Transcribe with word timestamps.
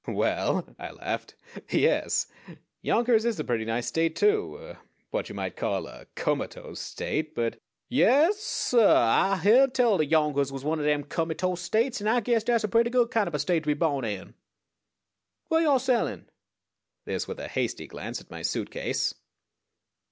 "Well," 0.07 0.75
I 0.79 0.89
laughed, 0.89 1.35
"yes 1.69 2.25
Yonkers 2.81 3.23
is 3.23 3.39
a 3.39 3.43
pretty 3.43 3.65
nice 3.65 3.85
State 3.85 4.15
too 4.15 4.75
what 5.11 5.29
you 5.29 5.35
might 5.35 5.55
call 5.55 5.85
a 5.85 6.07
Comatose 6.15 6.79
State; 6.79 7.35
but" 7.35 7.59
"Yaas, 7.91 8.33
suh 8.39 8.95
Ah've 8.97 9.43
heern 9.43 9.69
tell 9.71 9.99
dat 9.99 10.07
Yonkers 10.07 10.51
was 10.51 10.65
one 10.65 10.79
o' 10.79 10.83
dem 10.83 11.03
cummytoe 11.03 11.55
States, 11.55 12.01
an' 12.01 12.07
Ah 12.07 12.19
guess 12.19 12.43
dat's 12.43 12.63
a 12.63 12.67
pretty 12.67 12.89
good 12.89 13.11
kind 13.11 13.27
ob 13.27 13.35
a 13.35 13.37
State 13.37 13.61
to 13.61 13.67
be 13.67 13.75
bohn 13.75 14.03
in. 14.03 14.33
What 15.49 15.61
yo' 15.61 15.77
sellin'?" 15.77 16.27
This 17.05 17.27
with 17.27 17.39
a 17.39 17.47
hasty 17.47 17.85
glance 17.85 18.19
at 18.19 18.31
my 18.31 18.41
suitcase. 18.41 19.13